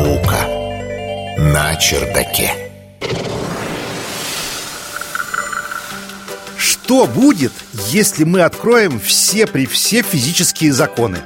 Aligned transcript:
наука 0.00 0.46
на 1.36 1.76
чердаке. 1.76 2.52
Что 6.56 7.06
будет, 7.06 7.52
если 7.88 8.24
мы 8.24 8.40
откроем 8.40 8.98
все 8.98 9.46
при 9.46 9.66
все 9.66 10.02
физические 10.02 10.72
законы? 10.72 11.18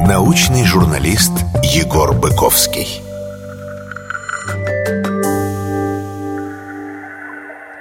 Научный 0.00 0.64
журналист 0.64 1.32
Егор 1.62 2.12
Быковский. 2.12 3.02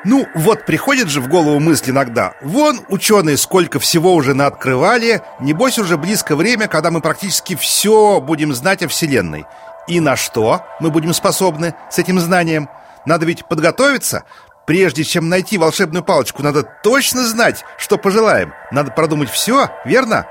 Ну, 0.06 0.28
вот 0.34 0.66
приходит 0.66 1.10
же 1.10 1.20
в 1.20 1.28
голову 1.28 1.60
мысль 1.60 1.92
иногда. 1.92 2.34
Вон 2.42 2.80
ученые 2.88 3.38
сколько 3.38 3.80
всего 3.80 4.14
уже 4.14 4.34
наоткрывали. 4.34 5.22
Небось 5.42 5.78
уже 5.78 5.98
близко 5.98 6.36
время, 6.38 6.68
когда 6.68 6.90
мы 6.90 7.02
практически 7.02 7.56
все 7.56 8.22
будем 8.22 8.54
знать 8.54 8.82
о 8.82 8.88
Вселенной. 8.88 9.46
И 9.88 10.00
на 10.00 10.16
что 10.16 10.66
мы 10.80 10.90
будем 10.90 11.14
способны 11.14 11.74
с 11.92 12.00
этим 12.00 12.20
знанием? 12.20 12.70
Надо 13.06 13.26
ведь 13.26 13.46
подготовиться. 13.46 14.24
Прежде 14.66 15.04
чем 15.04 15.28
найти 15.28 15.58
волшебную 15.58 16.04
палочку, 16.04 16.44
надо 16.44 16.64
точно 16.64 17.26
знать, 17.26 17.66
что 17.78 17.98
пожелаем. 17.98 18.54
Надо 18.72 18.92
продумать 18.92 19.30
все, 19.30 19.70
верно? 19.84 20.28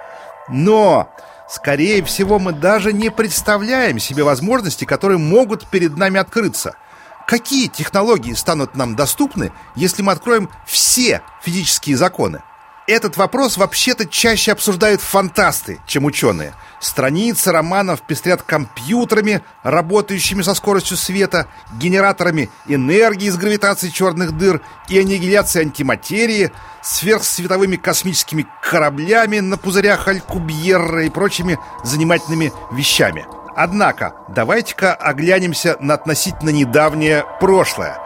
Но, 0.48 1.12
скорее 1.48 2.02
всего, 2.04 2.38
мы 2.38 2.52
даже 2.52 2.92
не 2.92 3.10
представляем 3.10 3.98
себе 3.98 4.22
возможности, 4.22 4.86
которые 4.86 5.18
могут 5.18 5.68
перед 5.68 5.96
нами 5.98 6.18
открыться– 6.18 6.74
Какие 7.28 7.66
технологии 7.66 8.32
станут 8.32 8.74
нам 8.74 8.96
доступны, 8.96 9.52
если 9.76 10.00
мы 10.00 10.12
откроем 10.12 10.48
все 10.64 11.20
физические 11.42 11.94
законы? 11.98 12.42
Этот 12.86 13.18
вопрос 13.18 13.58
вообще-то 13.58 14.06
чаще 14.06 14.52
обсуждают 14.52 15.02
фантасты, 15.02 15.78
чем 15.86 16.06
ученые. 16.06 16.54
Страницы 16.80 17.52
романов 17.52 18.00
пестрят 18.00 18.40
компьютерами, 18.40 19.42
работающими 19.62 20.40
со 20.40 20.54
скоростью 20.54 20.96
света, 20.96 21.48
генераторами 21.78 22.48
энергии 22.66 23.26
из 23.26 23.36
гравитации 23.36 23.90
черных 23.90 24.32
дыр 24.32 24.62
и 24.88 24.98
аннигиляции 24.98 25.60
антиматерии, 25.60 26.50
сверхсветовыми 26.80 27.76
космическими 27.76 28.46
кораблями 28.62 29.40
на 29.40 29.58
пузырях 29.58 30.08
Алькубьерра 30.08 31.04
и 31.04 31.10
прочими 31.10 31.58
занимательными 31.84 32.54
вещами– 32.72 33.26
Однако, 33.60 34.14
давайте-ка 34.28 34.94
оглянемся 34.94 35.76
на 35.80 35.94
относительно 35.94 36.50
недавнее 36.50 37.24
прошлое. 37.40 37.98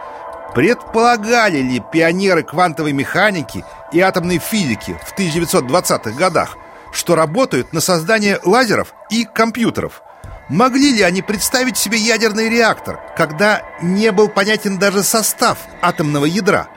Предполагали 0.55 1.59
ли 1.59 1.79
пионеры 1.91 2.41
квантовой 2.41 2.91
механики 2.91 3.63
и 3.91 3.99
атомной 3.99 4.39
физики 4.39 4.97
в 5.05 5.15
1920-х 5.15 6.17
годах, 6.17 6.57
что 6.91 7.13
работают 7.13 7.71
на 7.71 7.81
создание 7.81 8.39
лазеров 8.43 8.95
и 9.11 9.25
компьютеров? 9.25 10.01
Могли 10.49 10.91
ли 10.91 11.03
они 11.03 11.21
представить 11.21 11.77
себе 11.77 11.99
ядерный 11.99 12.49
реактор, 12.49 12.99
когда 13.15 13.61
не 13.79 14.11
был 14.11 14.29
понятен 14.29 14.79
даже 14.79 15.03
состав 15.03 15.59
атомного 15.83 16.25
ядра? 16.25 16.67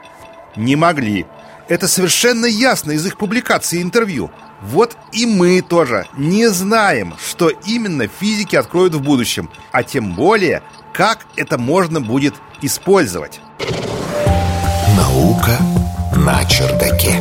Не 0.54 0.76
могли. 0.76 1.24
Это 1.68 1.88
совершенно 1.88 2.44
ясно 2.44 2.92
из 2.92 3.06
их 3.06 3.16
публикаций 3.16 3.78
и 3.78 3.82
интервью– 3.82 4.30
вот 4.70 4.96
и 5.12 5.26
мы 5.26 5.62
тоже 5.62 6.06
не 6.16 6.48
знаем, 6.48 7.14
что 7.24 7.50
именно 7.50 8.08
физики 8.08 8.56
откроют 8.56 8.94
в 8.94 9.00
будущем, 9.00 9.48
а 9.70 9.84
тем 9.84 10.14
более, 10.14 10.62
как 10.92 11.26
это 11.36 11.56
можно 11.56 12.00
будет 12.00 12.34
использовать. 12.62 13.40
Наука 14.96 15.56
на 16.16 16.44
чердаке. 16.46 17.20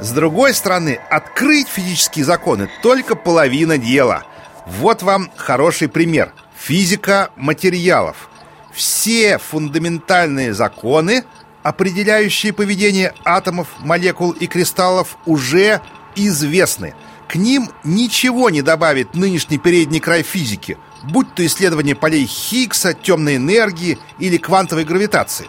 С 0.00 0.10
другой 0.10 0.52
стороны, 0.54 0.98
открыть 1.10 1.68
физические 1.68 2.24
законы 2.24 2.68
только 2.82 3.14
половина 3.14 3.78
дела. 3.78 4.24
Вот 4.66 5.02
вам 5.02 5.30
хороший 5.36 5.88
пример. 5.88 6.32
Физика 6.58 7.30
материалов. 7.36 8.28
Все 8.72 9.38
фундаментальные 9.38 10.54
законы, 10.54 11.22
определяющие 11.62 12.52
поведение 12.52 13.14
атомов, 13.24 13.68
молекул 13.78 14.32
и 14.32 14.48
кристаллов, 14.48 15.18
уже 15.24 15.80
известны. 16.16 16.94
К 17.28 17.36
ним 17.36 17.70
ничего 17.84 18.50
не 18.50 18.62
добавит 18.62 19.14
нынешний 19.14 19.58
передний 19.58 20.00
край 20.00 20.22
физики, 20.22 20.78
будь 21.04 21.34
то 21.34 21.44
исследование 21.44 21.94
полей 21.94 22.26
Хиггса, 22.26 22.94
темной 22.94 23.36
энергии 23.36 23.98
или 24.18 24.36
квантовой 24.36 24.84
гравитации. 24.84 25.46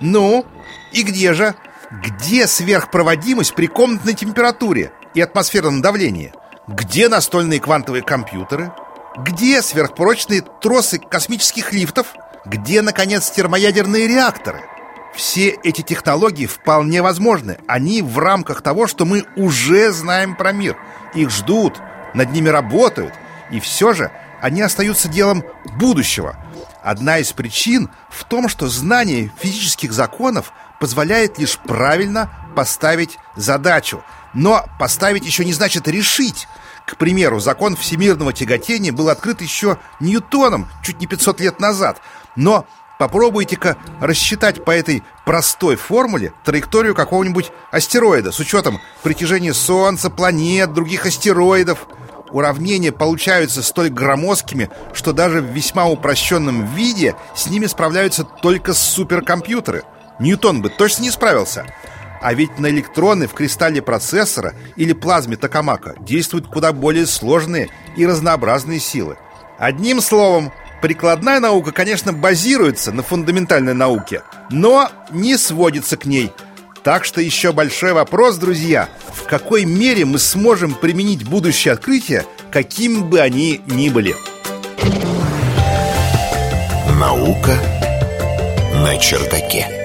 Ну, 0.00 0.46
и 0.92 1.02
где 1.02 1.34
же? 1.34 1.54
Где 1.90 2.46
сверхпроводимость 2.46 3.54
при 3.54 3.66
комнатной 3.66 4.14
температуре 4.14 4.92
и 5.14 5.20
атмосферном 5.20 5.80
давлении? 5.80 6.32
Где 6.66 7.08
настольные 7.08 7.60
квантовые 7.60 8.02
компьютеры? 8.02 8.72
Где 9.16 9.62
сверхпрочные 9.62 10.42
тросы 10.42 10.98
космических 10.98 11.72
лифтов? 11.72 12.14
Где, 12.44 12.82
наконец, 12.82 13.30
термоядерные 13.30 14.06
реакторы? 14.06 14.62
Все 15.16 15.56
эти 15.62 15.80
технологии 15.80 16.44
вполне 16.44 17.00
возможны. 17.00 17.58
Они 17.66 18.02
в 18.02 18.18
рамках 18.18 18.60
того, 18.60 18.86
что 18.86 19.06
мы 19.06 19.24
уже 19.34 19.90
знаем 19.90 20.36
про 20.36 20.52
мир. 20.52 20.76
Их 21.14 21.30
ждут, 21.30 21.80
над 22.12 22.32
ними 22.32 22.50
работают. 22.50 23.14
И 23.50 23.58
все 23.58 23.94
же 23.94 24.12
они 24.42 24.60
остаются 24.60 25.08
делом 25.08 25.42
будущего. 25.78 26.36
Одна 26.82 27.18
из 27.18 27.32
причин 27.32 27.88
в 28.10 28.24
том, 28.24 28.48
что 28.50 28.68
знание 28.68 29.32
физических 29.38 29.92
законов 29.92 30.52
позволяет 30.78 31.38
лишь 31.38 31.58
правильно 31.58 32.30
поставить 32.54 33.18
задачу. 33.36 34.04
Но 34.34 34.66
поставить 34.78 35.24
еще 35.24 35.46
не 35.46 35.54
значит 35.54 35.88
решить. 35.88 36.46
К 36.86 36.96
примеру, 36.96 37.40
закон 37.40 37.74
всемирного 37.74 38.34
тяготения 38.34 38.92
был 38.92 39.08
открыт 39.08 39.40
еще 39.40 39.78
Ньютоном 39.98 40.68
чуть 40.82 41.00
не 41.00 41.06
500 41.06 41.40
лет 41.40 41.58
назад. 41.58 42.02
Но 42.36 42.66
Попробуйте-ка 42.98 43.76
рассчитать 44.00 44.64
по 44.64 44.70
этой 44.70 45.02
простой 45.26 45.76
формуле 45.76 46.32
траекторию 46.44 46.94
какого-нибудь 46.94 47.52
астероида 47.70 48.32
с 48.32 48.40
учетом 48.40 48.80
притяжения 49.02 49.52
Солнца, 49.52 50.08
планет, 50.08 50.72
других 50.72 51.04
астероидов. 51.04 51.86
Уравнения 52.30 52.92
получаются 52.92 53.62
столь 53.62 53.90
громоздкими, 53.90 54.70
что 54.94 55.12
даже 55.12 55.40
в 55.40 55.52
весьма 55.52 55.86
упрощенном 55.86 56.66
виде 56.74 57.14
с 57.34 57.48
ними 57.48 57.66
справляются 57.66 58.24
только 58.24 58.72
суперкомпьютеры. 58.72 59.84
Ньютон 60.18 60.62
бы 60.62 60.70
точно 60.70 61.02
не 61.02 61.10
справился. 61.10 61.66
А 62.22 62.32
ведь 62.32 62.58
на 62.58 62.68
электроны 62.68 63.26
в 63.26 63.34
кристалле 63.34 63.82
процессора 63.82 64.54
или 64.76 64.94
плазме 64.94 65.36
токамака 65.36 65.94
действуют 66.00 66.46
куда 66.46 66.72
более 66.72 67.06
сложные 67.06 67.68
и 67.96 68.06
разнообразные 68.06 68.80
силы. 68.80 69.18
Одним 69.58 70.00
словом, 70.00 70.50
Прикладная 70.82 71.40
наука, 71.40 71.72
конечно, 71.72 72.12
базируется 72.12 72.92
на 72.92 73.02
фундаментальной 73.02 73.74
науке, 73.74 74.22
но 74.50 74.90
не 75.10 75.36
сводится 75.36 75.96
к 75.96 76.04
ней. 76.04 76.32
Так 76.82 77.04
что 77.04 77.20
еще 77.20 77.52
большой 77.52 77.92
вопрос, 77.92 78.36
друзья, 78.36 78.88
в 79.12 79.24
какой 79.24 79.64
мере 79.64 80.04
мы 80.04 80.18
сможем 80.18 80.74
применить 80.74 81.28
будущие 81.28 81.72
открытия, 81.72 82.24
какими 82.52 83.00
бы 83.00 83.18
они 83.18 83.60
ни 83.66 83.88
были. 83.88 84.14
Наука 87.00 87.58
на 88.74 88.96
чердаке. 88.98 89.75